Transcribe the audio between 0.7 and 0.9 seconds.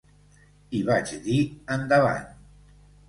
I